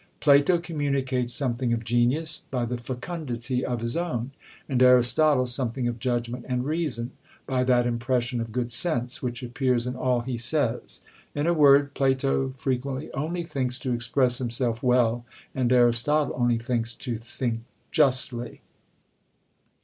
[0.19, 4.31] Plato communicates something of genius, by the fecundity of his own;
[4.67, 7.11] and Aristotle something of judgment and reason,
[7.45, 11.01] by that impression of good sense which appears in all he says.
[11.35, 16.95] In a word, Plato frequently only thinks to express himself well: and Aristotle only thinks
[16.95, 17.59] to think
[17.91, 18.61] justly."